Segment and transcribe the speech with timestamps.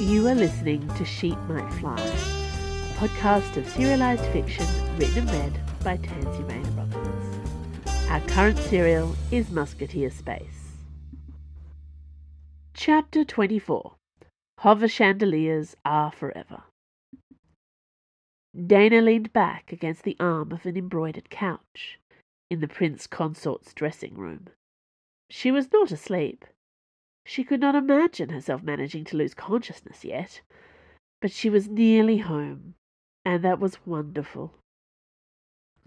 [0.00, 4.64] You are listening to Sheep Might Fly, a podcast of serialized fiction
[4.96, 8.06] written and read by Tansy Rayner Roberts.
[8.08, 10.78] Our current serial is Musketeer Space.
[12.72, 13.92] Chapter 24
[14.60, 16.62] Hover Chandeliers Are Forever.
[18.66, 21.98] Dana leaned back against the arm of an embroidered couch
[22.50, 24.46] in the Prince Consort's dressing room.
[25.28, 26.46] She was not asleep.
[27.24, 30.40] She could not imagine herself managing to lose consciousness yet,
[31.20, 32.74] but she was nearly home,
[33.24, 34.54] and that was wonderful.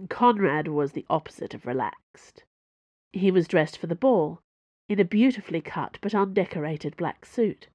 [0.09, 2.43] Conrad was the opposite of relaxed.
[3.11, 4.39] He was dressed for the ball,
[4.89, 7.67] in a beautifully cut but undecorated black suit,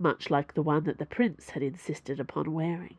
[0.00, 2.96] much like the one that the prince had insisted upon wearing.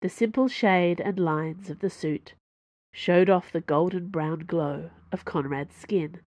[0.00, 2.34] The simple shade and lines of the suit
[2.92, 6.20] showed off the golden brown glow of Conrad's skin,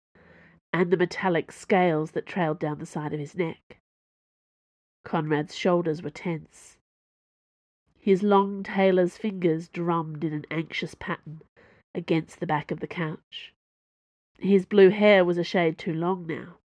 [0.73, 3.77] and the metallic scales that trailed down the side of his neck.
[5.05, 6.77] Conrad's shoulders were tense.
[7.99, 11.41] His long tailor's fingers drummed in an anxious pattern
[11.93, 13.53] against the back of the couch.
[14.39, 16.57] His blue hair was a shade too long now,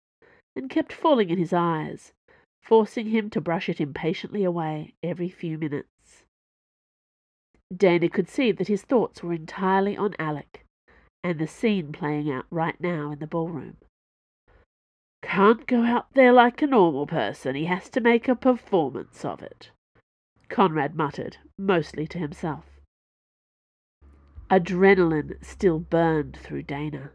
[0.55, 2.12] and kept falling in his eyes,
[2.62, 6.25] forcing him to brush it impatiently away every few minutes.
[7.77, 10.65] Dana could see that his thoughts were entirely on Alec
[11.25, 13.77] and the scene playing out right now in the ballroom.
[15.37, 17.56] Can't go out there like a normal person.
[17.56, 19.70] He has to make a performance of it.
[20.48, 22.81] Conrad muttered, mostly to himself.
[24.51, 27.11] Adrenaline still burned through Dana.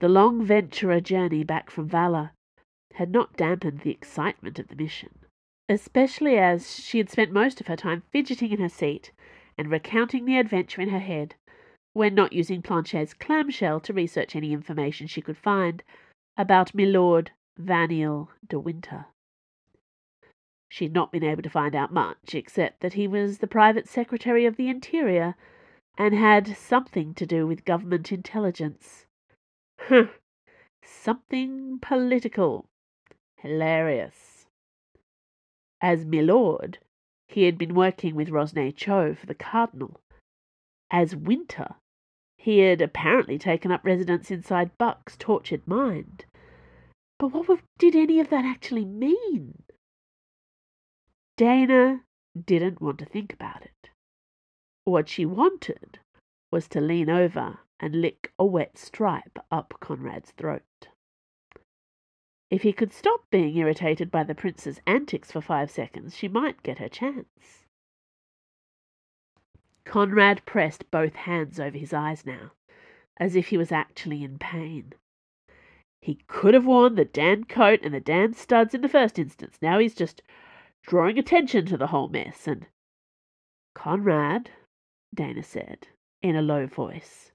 [0.00, 2.32] The long venturer journey back from Vala
[2.96, 5.20] had not dampened the excitement of the mission,
[5.66, 9.12] especially as she had spent most of her time fidgeting in her seat
[9.56, 11.36] and recounting the adventure in her head,
[11.94, 15.82] when not using Planchet's clamshell to research any information she could find
[16.36, 19.06] about Milord Vaniel de Winter.
[20.68, 24.44] She'd not been able to find out much, except that he was the private secretary
[24.44, 25.36] of the Interior
[25.96, 29.06] and had something to do with government intelligence.
[29.78, 30.06] Huh.
[30.82, 32.66] Something political.
[33.38, 34.46] Hilarious.
[35.80, 36.78] As Milord,
[37.28, 40.00] he had been working with Rosne Cho for the Cardinal.
[40.90, 41.76] As Winter,
[42.44, 46.26] he had apparently taken up residence inside Buck's tortured mind.
[47.18, 49.62] But what did any of that actually mean?
[51.38, 52.02] Dana
[52.38, 53.88] didn't want to think about it.
[54.84, 56.00] What she wanted
[56.52, 60.88] was to lean over and lick a wet stripe up Conrad's throat.
[62.50, 66.62] If he could stop being irritated by the prince's antics for five seconds, she might
[66.62, 67.63] get her chance.
[69.94, 72.50] Conrad pressed both hands over his eyes now,
[73.16, 74.92] as if he was actually in pain.
[76.02, 79.56] He could have worn the Dan coat and the Dan studs in the first instance.
[79.62, 80.20] Now he's just
[80.82, 82.66] drawing attention to the whole mess, and
[83.76, 84.50] Conrad,
[85.14, 85.86] Dana said,
[86.20, 87.30] in a low voice,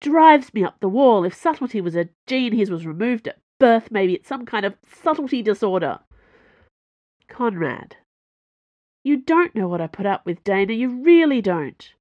[0.00, 1.24] drives me up the wall.
[1.24, 4.76] If subtlety was a gene his was removed at birth, maybe it's some kind of
[4.88, 5.98] subtlety disorder.
[7.26, 7.96] Conrad,
[9.04, 10.72] you don't know what I put up with, Dana.
[10.72, 11.92] You really don't.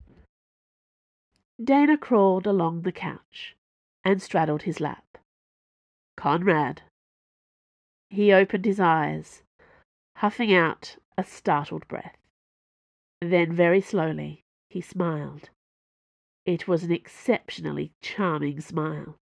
[1.64, 3.56] Dana crawled along the couch
[4.04, 5.18] and straddled his lap.
[6.18, 6.82] Conrad.
[8.10, 9.44] He opened his eyes,
[10.18, 12.18] huffing out a startled breath.
[13.22, 15.50] Then, very slowly, he smiled.
[16.46, 19.18] It was an exceptionally charming smile,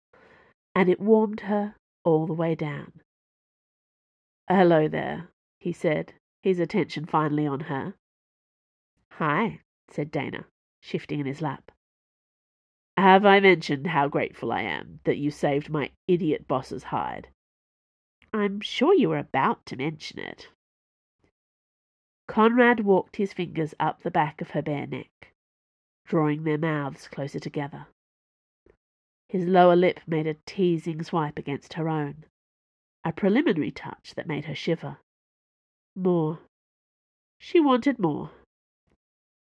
[0.74, 1.74] and it warmed her
[2.04, 2.92] all the way down.
[4.48, 5.28] Hello there,
[5.58, 7.94] he said, his attention finally on her.
[9.12, 9.60] Hi,
[9.90, 10.46] said Dana,
[10.80, 11.72] shifting in his lap.
[12.96, 17.28] Have I mentioned how grateful I am that you saved my idiot boss's hide?
[18.32, 20.48] I'm sure you were about to mention it.
[22.26, 25.32] Conrad walked his fingers up the back of her bare neck,
[26.04, 27.86] drawing their mouths closer together.
[29.28, 32.24] His lower lip made a teasing swipe against her own,
[33.04, 34.98] a preliminary touch that made her shiver.
[35.98, 36.38] More.
[37.40, 38.30] She wanted more.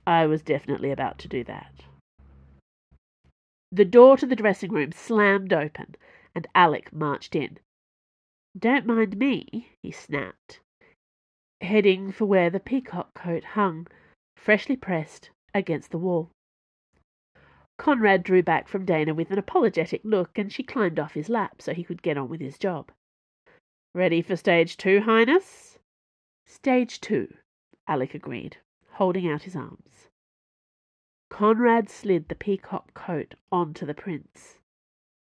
[0.07, 1.83] I was definitely about to do that.
[3.71, 5.95] The door to the dressing room slammed open,
[6.33, 7.59] and Alec marched in.
[8.57, 10.59] Don't mind me, he snapped,
[11.61, 13.85] heading for where the peacock coat hung,
[14.35, 16.31] freshly pressed, against the wall.
[17.77, 21.61] Conrad drew back from Dana with an apologetic look, and she climbed off his lap
[21.61, 22.91] so he could get on with his job.
[23.93, 25.76] Ready for stage two, Highness?
[26.49, 27.35] Stage two,
[27.87, 28.57] Alec agreed,
[28.93, 30.07] holding out his arms.
[31.29, 34.59] Conrad slid the peacock coat onto the prince.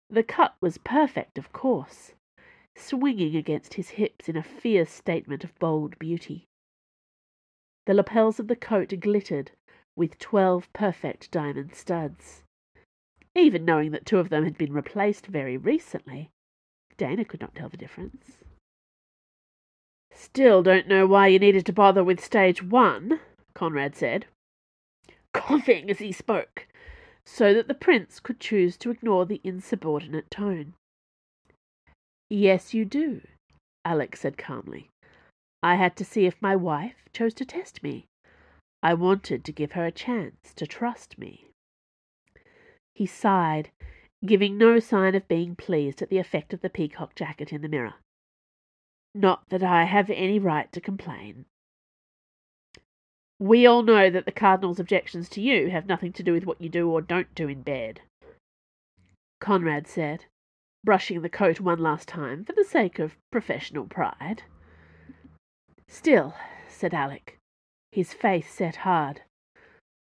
[0.08, 2.14] The cut was perfect, of course.
[2.76, 6.46] swinging against his hips in a fierce statement of bold beauty.
[7.86, 9.50] The lapels of the coat glittered
[9.96, 12.44] with twelve perfect diamond studs.
[13.34, 16.30] Even knowing that two of them had been replaced very recently,
[16.96, 18.38] Dana could not tell the difference.
[20.20, 23.20] Still don't know why you needed to bother with stage one,
[23.54, 24.26] Conrad said,
[25.32, 26.66] coughing as he spoke,
[27.24, 30.74] so that the prince could choose to ignore the insubordinate tone.
[32.28, 33.20] Yes, you do,
[33.84, 34.90] Alec said calmly.
[35.62, 38.06] I had to see if my wife chose to test me.
[38.82, 41.46] I wanted to give her a chance to trust me.
[42.96, 43.70] He sighed,
[44.26, 47.68] giving no sign of being pleased at the effect of the peacock jacket in the
[47.68, 47.94] mirror.
[49.14, 51.46] Not that I have any right to complain.
[53.40, 56.60] We all know that the Cardinal's objections to you have nothing to do with what
[56.60, 58.00] you do or don't do in bed,
[59.40, 60.24] Conrad said,
[60.84, 64.42] brushing the coat one last time for the sake of professional pride.
[65.86, 66.34] Still,
[66.66, 67.38] said Alec,
[67.92, 69.22] his face set hard,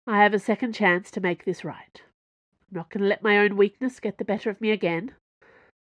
[0.06, 2.01] I have a second chance to make this right.
[2.69, 5.13] I'm not going to let my own weakness get the better of me again.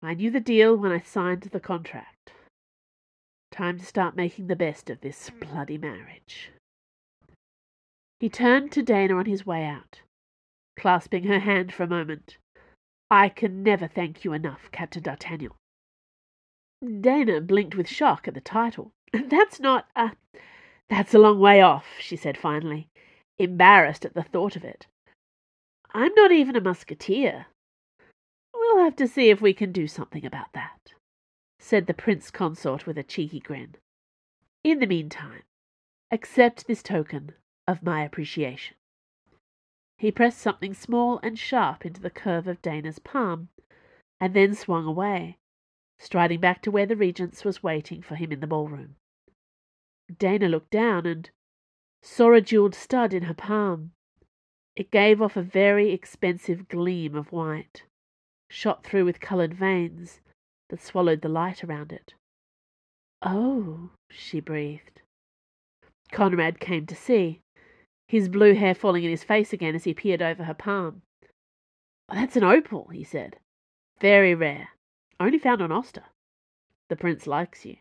[0.01, 2.33] I knew the deal when I signed the contract.
[3.57, 5.41] Time to start making the best of this mm.
[5.41, 6.51] bloody marriage.
[8.21, 10.01] He turned to Dana on his way out,
[10.79, 12.37] clasping her hand for a moment.
[13.11, 15.53] I can never thank you enough, Captain D'Artagnan.
[17.01, 18.91] Dana blinked with shock at the title.
[19.13, 20.13] That's not a...
[20.91, 22.89] That's a long way off, she said finally,
[23.39, 24.87] embarrassed at the thought of it.
[25.95, 27.47] I'm not even a musketeer.
[28.53, 30.93] We'll have to see if we can do something about that,
[31.67, 33.75] said the prince consort with a cheeky grin.
[34.63, 35.43] In the meantime,
[36.13, 37.33] accept this token
[37.67, 38.77] of my appreciation.
[39.99, 43.49] He pressed something small and sharp into the curve of Dana's palm,
[44.21, 45.39] and then swung away,
[45.99, 48.95] striding back to where the Regent's was waiting for him in the ballroom.
[50.17, 51.31] Dana looked down and
[52.01, 53.91] saw a jewelled stud in her palm.
[54.77, 57.83] It gave off a very expensive gleam of white,
[58.49, 60.21] shot through with coloured veins
[60.69, 62.15] that swallowed the light around it.
[63.23, 65.01] Oh, she breathed.
[66.13, 67.41] Conrad came to see,
[68.09, 71.03] his blue hair falling in his face again as he peered over her palm.
[72.09, 73.37] That's an opal, he said.
[74.01, 74.69] Very rare.
[75.19, 76.05] Only found on Oster.
[76.89, 77.77] The prince likes you.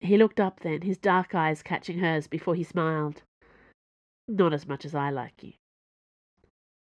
[0.00, 3.22] He looked up then, his dark eyes catching hers before he smiled.
[4.28, 5.52] Not as much as I like you.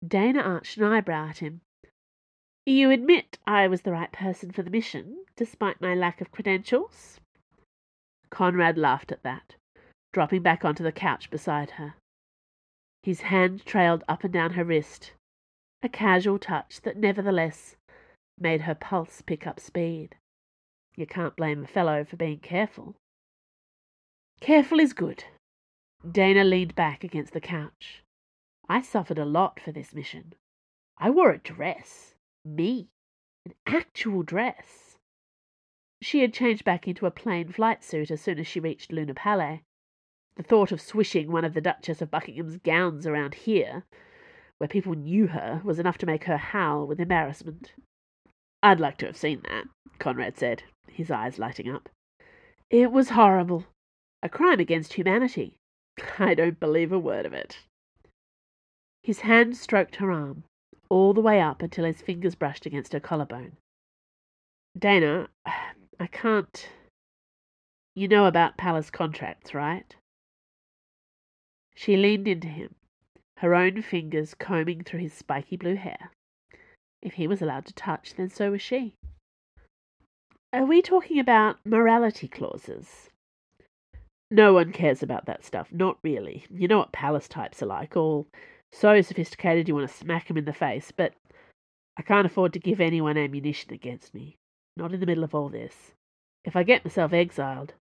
[0.07, 1.61] Dana arched an eyebrow at him.
[2.71, 7.19] You admit I was the right person for the mission, despite my lack of credentials?
[8.31, 9.57] Conrad laughed at that
[10.13, 11.95] dropping back onto the couch beside her.
[13.03, 15.15] His hand trailed up and down her wrist,
[15.83, 17.75] a casual touch that nevertheless
[18.39, 20.15] made her pulse pick up speed.
[20.95, 22.95] You can't blame a fellow for being careful.
[24.41, 25.25] Careful is good.
[26.09, 28.05] Dana leaned back against the couch.
[28.69, 30.35] I suffered a lot for this mission.
[30.99, 32.15] I wore a dress.
[32.45, 32.89] Me.
[33.45, 34.97] An actual dress.
[36.03, 39.15] She had changed back into a plain flight suit as soon as she reached Luna
[39.15, 39.63] Palais,
[40.37, 43.85] the thought of swishing one of the Duchess of Buckingham's gowns around here,
[44.59, 47.75] where people knew her, was enough to make her howl with embarrassment.
[48.63, 49.67] I'd like to have seen that,
[49.99, 51.91] Conrad said, his eyes lighting up.
[52.71, 53.67] It was horrible.
[54.23, 55.57] A crime against humanity.
[56.19, 57.59] I don't believe a word of it.
[59.03, 60.45] His hand stroked her arm,
[60.91, 63.53] all the way up until his fingers brushed against her collarbone.
[64.79, 66.69] Dana, I can't.
[67.95, 69.97] You know about palace contracts, right?
[71.75, 72.75] She leaned into him,
[73.39, 76.11] her own fingers combing through his spiky blue hair.
[77.03, 78.95] If he was allowed to touch, then so was she.
[80.53, 83.09] Are we talking about morality clauses?
[84.31, 86.45] No one cares about that stuff, not really.
[86.51, 88.27] You know what palace types are like, all
[88.73, 91.15] so sophisticated you want to smack him in the face, but
[91.97, 94.37] I can't afford to give anyone ammunition against me.
[94.77, 95.93] Not in the middle of all this.
[96.45, 97.75] If I get myself exiled,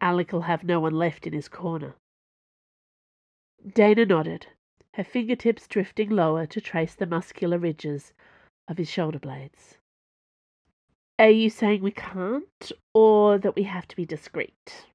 [0.00, 1.94] Alec'll have no one left in his corner.
[3.66, 4.46] Dana nodded,
[4.94, 8.12] her fingertips drifting lower to trace the muscular ridges
[8.68, 9.76] of his shoulder blades.
[11.18, 14.86] Are you saying we can't, or that we have to be discreet?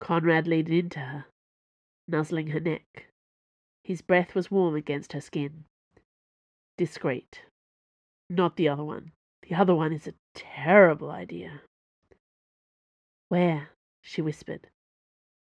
[0.00, 1.26] Conrad leaned into her,
[2.08, 3.09] nuzzling her neck.
[3.90, 5.64] His breath was warm against her skin.
[6.78, 7.42] Discreet.
[8.28, 9.10] Not the other one.
[9.42, 11.62] The other one is a terrible idea.
[13.30, 13.70] Where?
[14.00, 14.68] she whispered,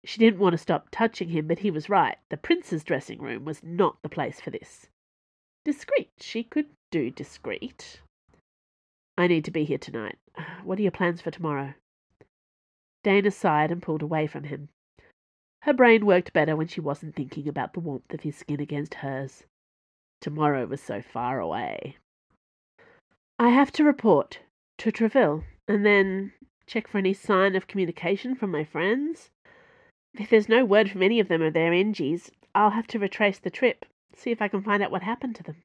[0.04, 2.18] she didn't want to stop touching him, but he was right.
[2.28, 4.90] The prince's dressing room was not the place for this.
[5.64, 6.10] Discreet.
[6.20, 8.02] She could do discreet.
[9.16, 10.18] I need to be here tonight.
[10.64, 11.72] What are your plans for tomorrow?
[13.04, 14.68] Dana sighed and pulled away from him.
[15.64, 18.96] Her brain worked better when she wasn't thinking about the warmth of his skin against
[18.96, 19.44] hers.
[20.20, 21.96] Tomorrow was so far away.
[23.38, 24.40] I have to report
[24.76, 26.34] to Treville, and then
[26.66, 29.30] check for any sign of communication from my friends.
[30.12, 33.38] If there's no word from any of them or their NGs, I'll have to retrace
[33.38, 35.62] the trip, see if I can find out what happened to them.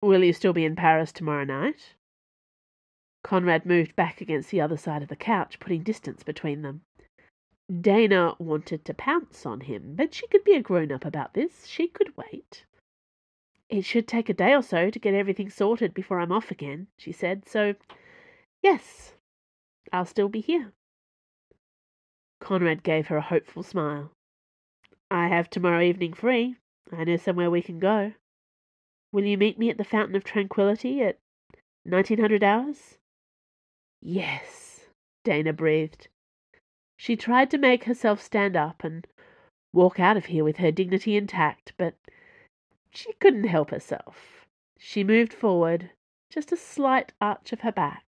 [0.00, 1.92] Will you still be in Paris tomorrow night?
[3.22, 6.80] Conrad moved back against the other side of the couch, putting distance between them.
[7.80, 11.66] Dana wanted to pounce on him, but she could be a grown up about this.
[11.66, 12.64] She could wait.
[13.68, 16.88] It should take a day or so to get everything sorted before I'm off again,
[16.98, 17.74] she said, so
[18.62, 19.14] yes,
[19.92, 20.72] I'll still be here.
[22.40, 24.10] Conrad gave her a hopeful smile.
[25.10, 26.56] I have tomorrow evening free.
[26.90, 28.12] I know somewhere we can go.
[29.12, 31.18] Will you meet me at the Fountain of Tranquillity at
[31.84, 32.98] nineteen hundred hours?
[34.00, 34.88] Yes,
[35.24, 36.08] Dana breathed.
[37.02, 39.08] She tried to make herself stand up and
[39.72, 41.96] walk out of here with her dignity intact, but
[42.92, 44.46] she couldn't help herself.
[44.78, 45.90] She moved forward,
[46.30, 48.04] just a slight arch of her back,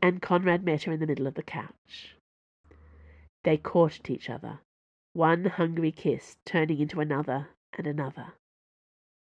[0.00, 2.16] and Conrad met her in the middle of the couch.
[3.44, 4.60] They caught at each other,
[5.12, 8.32] one hungry kiss turning into another and another.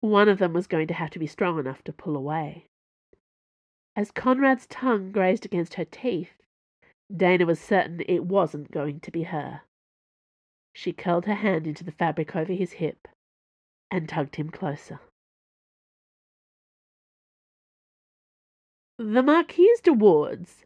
[0.01, 2.65] One of them was going to have to be strong enough to pull away.
[3.95, 6.42] As Conrad's tongue grazed against her teeth,
[7.15, 9.61] Dana was certain it wasn't going to be her.
[10.73, 13.07] She curled her hand into the fabric over his hip
[13.91, 14.99] and tugged him closer.
[18.97, 20.65] The Marquise de Wardes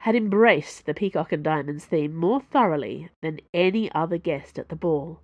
[0.00, 4.76] had embraced the peacock and diamonds theme more thoroughly than any other guest at the
[4.76, 5.20] ball.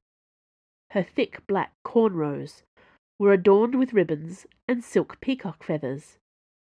[0.91, 2.63] Her thick black cornrows
[3.19, 6.19] were adorned with ribbons and silk peacock feathers,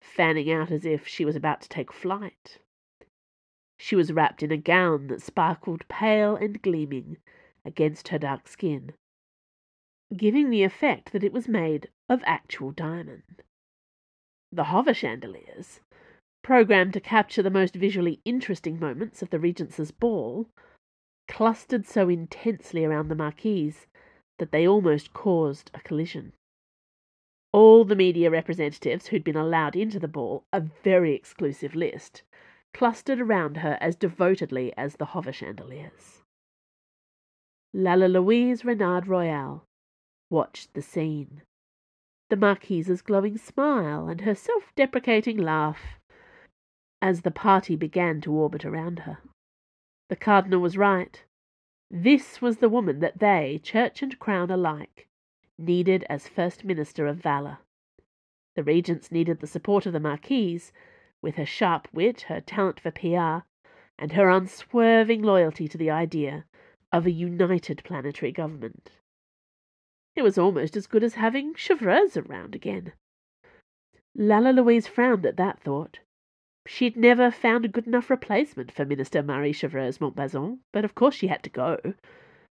[0.00, 2.58] fanning out as if she was about to take flight.
[3.78, 7.18] She was wrapped in a gown that sparkled pale and gleaming
[7.64, 8.92] against her dark skin,
[10.16, 13.42] giving the effect that it was made of actual diamond.
[14.52, 15.80] The hover chandeliers,
[16.42, 20.46] programmed to capture the most visually interesting moments of the Regent's ball,
[21.26, 23.86] clustered so intensely around the Marquise
[24.38, 26.32] that they almost caused a collision.
[27.52, 32.22] All the media representatives who'd been allowed into the ball, a very exclusive list,
[32.74, 36.22] clustered around her as devotedly as the hover chandeliers.
[37.72, 39.64] Lalla Louise Renard Royale
[40.30, 41.42] watched the scene.
[42.28, 45.80] The Marquise's glowing smile and her self deprecating laugh
[47.00, 49.18] as the party began to orbit around her.
[50.08, 51.22] The Cardinal was right.
[51.90, 55.06] This was the woman that they, church and crown alike,
[55.58, 57.58] needed as First Minister of Valour.
[58.56, 60.72] The regents needed the support of the Marquise,
[61.24, 63.46] with her sharp wit, her talent for PR,
[63.98, 66.44] and her unswerving loyalty to the idea
[66.92, 68.90] of a united planetary government.
[70.14, 72.92] It was almost as good as having Chevreuse around again.
[74.14, 76.00] Lalla Louise frowned at that thought.
[76.66, 81.14] She'd never found a good enough replacement for Minister Marie Chevreuse Montbazon, but of course
[81.14, 81.94] she had to go.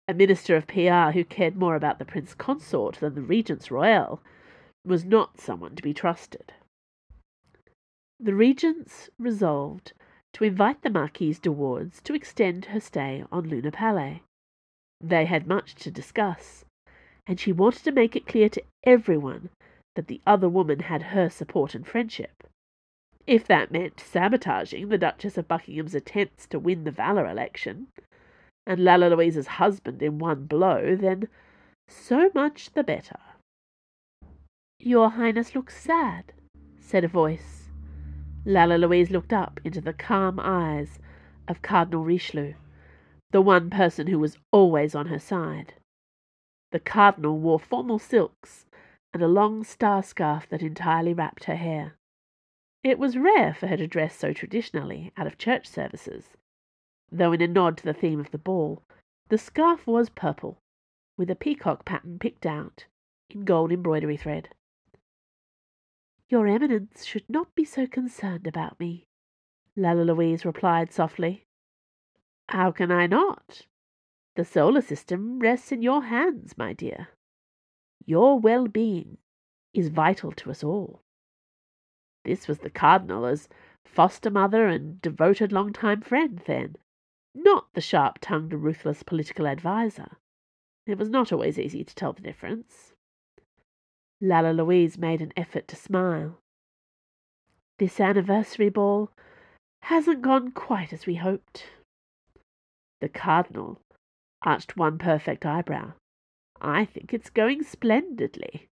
[0.09, 4.23] A minister of PR who cared more about the Prince Consort than the Regents Royal
[4.87, 6.55] was not someone to be trusted.
[8.21, 9.93] The Regents resolved
[10.35, 14.23] to invite the Marquise de Wardes to extend her stay on Luna Palais.
[15.01, 16.65] They had much to discuss,
[17.27, 19.51] and she wanted to make it clear to everyone
[19.97, 22.45] that the other woman had her support and friendship.
[23.27, 27.89] If that meant sabotaging the Duchess of Buckingham's attempts to win the Valour election,
[28.67, 31.29] and Lalla Louise's husband in one blow, then
[31.89, 33.19] so much the better.
[34.79, 36.33] Your Highness looks sad,
[36.79, 37.64] said a voice.
[38.47, 40.99] Lalla Louise looked up into the calm eyes
[41.49, 42.55] of Cardinal Richelieu,
[43.31, 45.75] the one person who was always on her side.
[46.71, 48.67] The Cardinal wore formal silks
[49.15, 51.95] and a long star scarf that entirely wrapped her hair.
[52.83, 56.37] It was rare for her to dress so traditionally out of church services,
[57.11, 58.83] though in a nod to the theme of the ball,
[59.29, 60.59] the scarf was purple,
[61.17, 62.85] with a peacock pattern picked out
[63.31, 64.51] in gold embroidery thread.
[66.35, 69.07] Your Eminence should not be so concerned about me,
[69.77, 71.47] Lalla Louise replied softly.
[72.49, 73.69] How can I not?
[74.35, 77.11] The solar system rests in your hands, my dear.
[78.05, 79.19] Your well-being
[79.73, 81.05] is vital to us all.
[82.25, 83.49] This was the Cardinal as
[83.85, 86.75] foster mother and devoted long-time friend, then,
[87.33, 90.17] not the sharp-tongued, ruthless political adviser.
[90.85, 92.94] It was not always easy to tell the difference.
[94.25, 96.39] Lalla Louise made an effort to smile.
[97.79, 99.11] This anniversary ball
[99.83, 101.67] hasn't gone quite as we hoped.
[103.03, 103.83] The Cardinal
[104.41, 105.93] arched one perfect eyebrow.
[106.59, 108.69] I think it's going splendidly,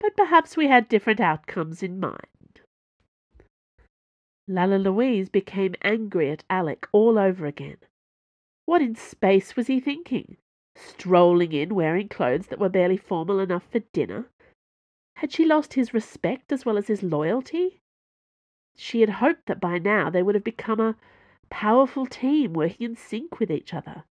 [0.00, 2.62] but perhaps we had different outcomes in mind.
[4.48, 7.76] Lalla Louise became angry at Alec all over again.
[8.66, 10.38] What in space was he thinking?
[10.74, 14.28] Strolling in wearing clothes that were barely formal enough for dinner?
[15.18, 17.80] Had she lost his respect as well as his loyalty?
[18.76, 20.94] She had hoped that by now they would have become a
[21.50, 24.04] powerful team working in sync with each other.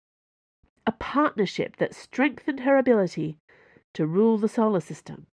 [0.85, 3.37] A partnership that strengthened her ability
[3.93, 5.27] to rule the solar system.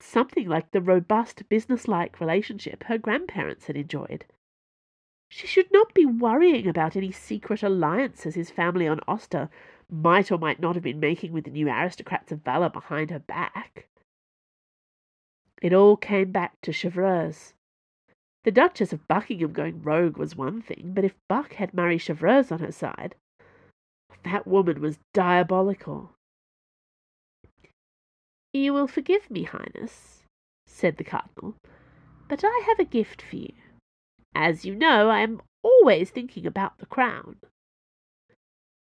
[0.00, 4.24] Something like the robust business-like relationship her grandparents had enjoyed.
[5.28, 9.50] She should not be worrying about any secret alliances his family on Oster
[9.90, 13.18] might or might not have been making with the new aristocrats of Valour behind her
[13.18, 13.88] back.
[15.62, 17.52] It all came back to Chevreuse.
[18.44, 22.52] The Duchess of Buckingham going rogue was one thing, but if Buck had Marie Chevreuse
[22.52, 23.16] on her side,
[24.24, 26.12] that woman was diabolical.
[28.52, 30.22] You will forgive me, Highness,
[30.66, 31.54] said the Cardinal,
[32.28, 33.52] but I have a gift for you.
[34.34, 37.36] As you know, I am always thinking about the crown.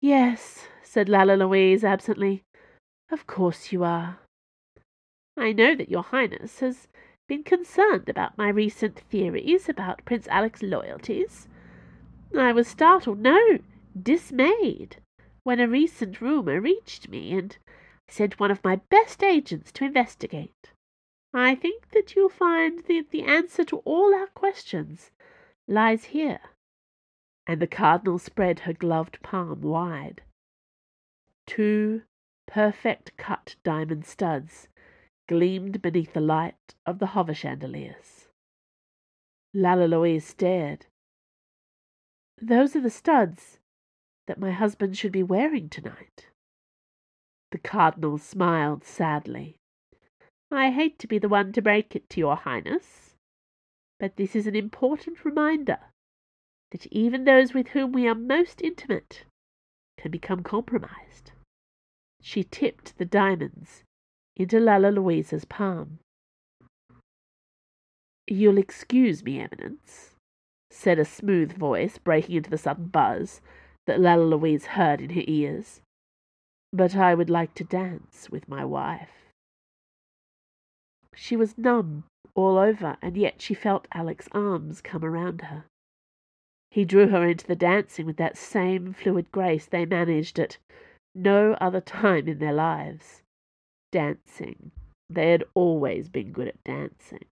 [0.02, 2.44] Yes, said Lalla Louise absently.
[3.10, 4.20] Of course you are.
[5.36, 6.88] I know that your Highness has
[7.28, 11.48] been concerned about my recent theories about Prince Alec's loyalties.
[12.38, 13.60] I was startled, no,
[14.00, 14.98] dismayed,
[15.44, 17.58] when a recent rumour reached me, and
[18.08, 20.72] sent one of my best agents to investigate.
[21.34, 25.12] I think that you'll find that the answer to all our questions
[25.68, 26.42] lies here.
[27.48, 30.22] And the Cardinal spread her gloved palm wide.
[31.48, 32.04] Two
[32.46, 34.68] perfect cut diamond studs
[35.28, 38.28] gleamed beneath the light of the hover chandeliers.
[39.54, 40.88] Lalla Louise stared.
[42.42, 43.60] Those are the studs
[44.28, 46.28] that my husband should be wearing tonight.
[47.52, 49.58] The Cardinal smiled sadly.
[50.52, 53.16] I hate to be the one to break it to your Highness,
[54.00, 55.80] but this is an important reminder
[56.72, 59.26] that even those with whom we are most intimate
[59.98, 61.32] can become compromised.
[62.22, 63.84] She tipped the diamonds
[64.36, 66.00] into Lalla Louise's palm.
[68.26, 70.16] You'll excuse me, Eminence,
[70.72, 73.42] said a smooth voice, breaking into the sudden buzz
[73.86, 75.82] that Lalla Louise heard in her ears.
[76.72, 79.30] But I would like to dance with my wife.
[81.14, 85.66] She was numb all over, and yet she felt Alec's arms come around her.
[86.72, 90.58] He drew her into the dancing with that same fluid grace they managed at
[91.14, 93.23] no other time in their lives
[93.94, 94.72] dancing.
[95.08, 97.26] They had always been good at dancing.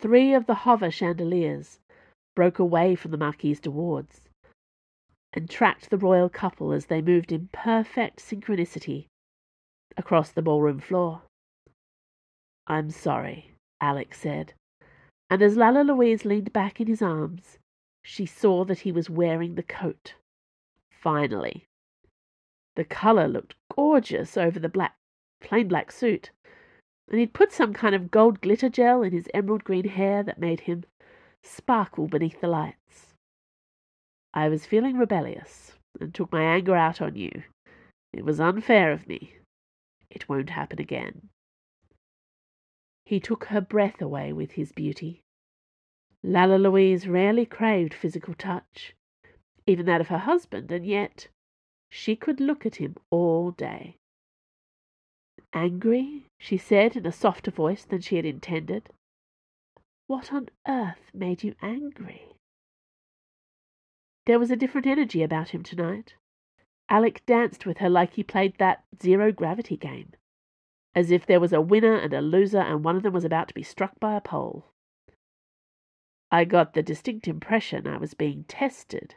[0.00, 1.78] Three of the hover chandeliers
[2.34, 4.22] broke away from the Marquise de Wardes
[5.34, 9.06] and tracked the royal couple as they moved in perfect synchronicity
[9.98, 11.22] across the ballroom floor.
[12.66, 14.54] I'm sorry, Alec said,
[15.28, 17.58] and as Lalla Louise leaned back in his arms,
[18.02, 20.14] she saw that he was wearing the coat.
[20.90, 21.67] Finally.
[22.78, 24.94] The colour looked gorgeous over the black,
[25.40, 26.30] plain black suit,
[27.10, 30.38] and he'd put some kind of gold glitter gel in his emerald green hair that
[30.38, 30.84] made him
[31.42, 33.14] sparkle beneath the lights.
[34.32, 37.42] I was feeling rebellious and took my anger out on you.
[38.12, 39.34] It was unfair of me.
[40.08, 41.30] It won't happen again.
[43.04, 45.24] He took her breath away with his beauty.
[46.22, 48.94] Lalla Louise rarely craved physical touch,
[49.66, 51.26] even that of her husband, and yet
[51.90, 53.96] she could look at him all day.
[55.52, 58.90] Angry, she said in a softer voice than she had intended.
[60.06, 62.34] What on earth made you angry?
[64.26, 66.14] There was a different energy about him tonight.
[66.90, 70.12] Alec danced with her like he played that zero gravity game,
[70.94, 73.48] as if there was a winner and a loser and one of them was about
[73.48, 74.66] to be struck by a pole.
[76.30, 79.14] I got the distinct impression I was being tested,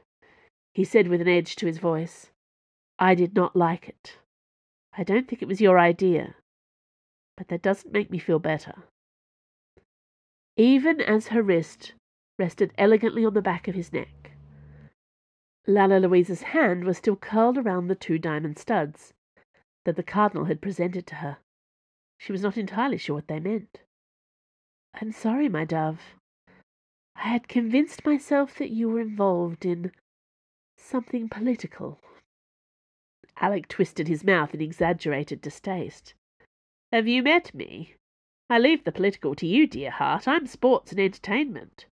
[0.74, 2.32] he said with an edge to his voice.
[3.02, 4.20] I did not like it.
[4.96, 6.36] I don't think it was your idea,
[7.36, 8.84] but that doesn't make me feel better.
[10.56, 11.94] Even as her wrist
[12.38, 14.34] rested elegantly on the back of his neck,
[15.66, 19.14] Lalla Louise's hand was still curled around the two diamond studs
[19.84, 21.38] that the Cardinal had presented to her.
[22.20, 23.80] She was not entirely sure what they meant.
[24.94, 26.02] I'm sorry, my dove.
[27.16, 29.92] I had convinced myself that you were involved in
[30.78, 32.00] something political.
[33.42, 36.14] Alec twisted his mouth in exaggerated distaste.
[36.92, 37.96] Have you met me?
[38.52, 40.28] I leave the political to you, dear heart.
[40.28, 41.88] I'm sports and entertainment.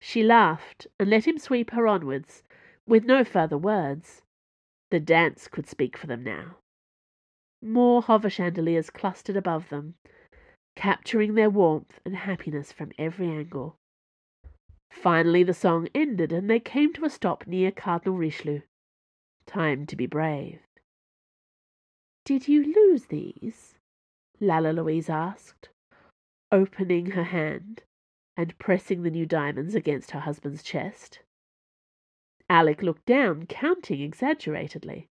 [0.00, 2.42] She laughed and let him sweep her onwards,
[2.86, 4.22] with no further words.
[4.90, 6.56] The dance could speak for them now.
[7.60, 9.96] More hover chandeliers clustered above them,
[10.74, 13.76] capturing their warmth and happiness from every angle.
[14.90, 18.62] Finally the song ended, and they came to a stop near Cardinal Richelieu.
[19.46, 20.60] Time to be brave.
[22.24, 23.74] Did you lose these?
[24.40, 25.68] Lalla Louise asked,
[26.50, 27.82] opening her hand
[28.36, 31.20] and pressing the new diamonds against her husband's chest.
[32.48, 35.08] Alec looked down, counting exaggeratedly.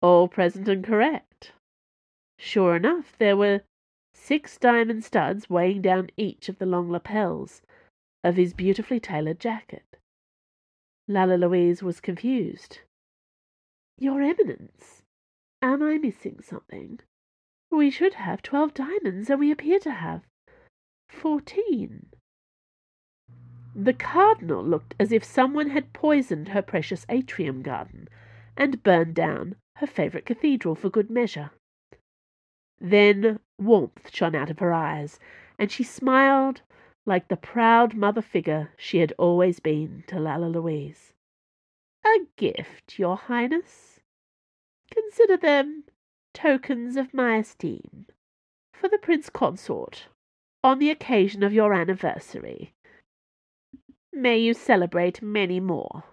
[0.00, 1.52] All present and correct.
[2.38, 3.62] Sure enough, there were
[4.14, 7.62] six diamond studs weighing down each of the long lapels
[8.22, 9.96] of his beautifully tailored jacket.
[11.06, 12.80] Lalla Louise was confused.
[14.00, 15.02] Your Eminence,
[15.60, 17.00] am I missing something?
[17.68, 20.22] We should have twelve diamonds, and we appear to have
[21.08, 22.06] fourteen.
[23.74, 28.08] The cardinal looked as if someone had poisoned her precious atrium garden
[28.56, 31.50] and burned down her favourite cathedral for good measure.
[32.80, 35.18] Then warmth shone out of her eyes,
[35.58, 36.62] and she smiled
[37.04, 41.12] like the proud mother figure she had always been to Lalla Louise.
[42.14, 44.00] A gift, your highness.
[44.90, 45.84] Consider them
[46.32, 48.06] tokens of my esteem
[48.72, 50.06] for the prince consort
[50.64, 52.72] on the occasion of your anniversary.
[54.10, 56.04] May you celebrate many more.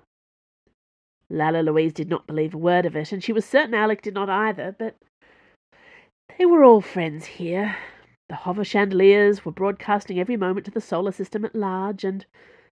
[1.29, 4.13] Lalla Louise did not believe a word of it, and she was certain Alec did
[4.13, 4.97] not either, but
[6.37, 7.77] they were all friends here.
[8.27, 12.25] The hover chandeliers were broadcasting every moment to the solar system at large, and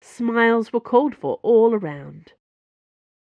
[0.01, 2.33] smiles were called for all around.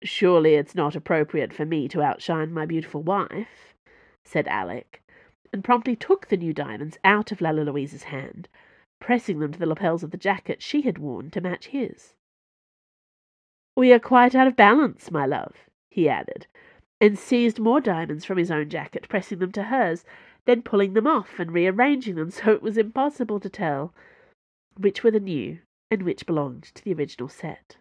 [0.04, 3.74] Surely it's not appropriate for me to outshine my beautiful wife,
[4.26, 5.02] said Alec,
[5.54, 8.50] and promptly took the new diamonds out of Lalla Louise's hand,
[9.00, 12.16] pressing them to the lapels of the jacket she had worn to match his.
[13.78, 16.48] We are quite out of balance, my love, he added,
[17.00, 20.04] and seized more diamonds from his own jacket, pressing them to hers,
[20.46, 23.94] then pulling them off and rearranging them so it was impossible to tell
[24.78, 27.78] which were the new and which belonged to the original set.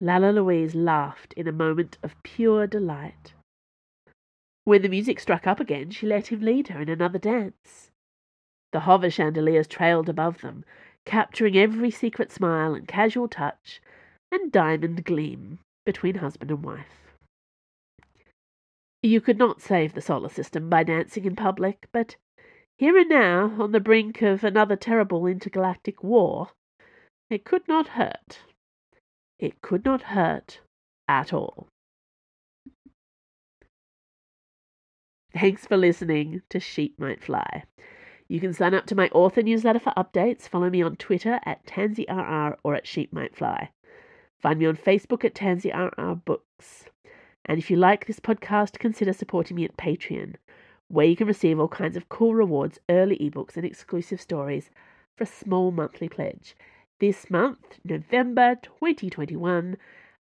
[0.00, 3.34] Lalla Louise laughed in a moment of pure delight.
[4.64, 7.90] When the music struck up again, she let him lead her in another dance.
[8.72, 10.64] The hover chandeliers trailed above them,
[11.04, 13.80] capturing every secret smile and casual touch
[14.30, 17.16] and diamond gleam between husband and wife.
[19.02, 22.16] You could not save the solar system by dancing in public, but
[22.76, 26.50] here and now, on the brink of another terrible intergalactic war,
[27.30, 28.40] it could not hurt.
[29.38, 30.60] It could not hurt
[31.06, 31.68] at all.
[35.32, 37.64] Thanks for listening to Sheep Might Fly.
[38.28, 40.48] You can sign up to my author newsletter for updates.
[40.48, 43.70] Follow me on Twitter at TansyRR or at Sheep Might Fly.
[44.40, 46.84] Find me on Facebook at Tansy RR Books.
[47.44, 50.34] And if you like this podcast, consider supporting me at Patreon,
[50.88, 54.70] where you can receive all kinds of cool rewards, early ebooks, and exclusive stories
[55.16, 56.54] for a small monthly pledge.
[57.00, 59.76] This month, November 2021,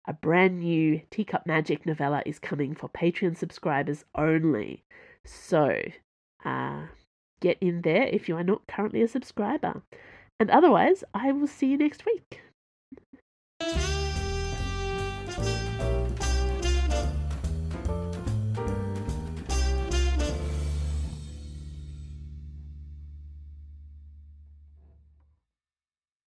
[0.06, 4.84] a brand new Teacup Magic novella is coming for Patreon subscribers only.
[5.24, 5.80] So,
[6.44, 6.88] uh,
[7.40, 9.84] get in there if you are not currently a subscriber.
[10.38, 12.42] And otherwise, I will see you next week.